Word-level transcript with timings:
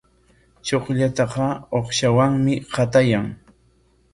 Chukllataqa 0.69 1.47
uqshawanmi 1.79 2.55
qatayan. 2.73 3.29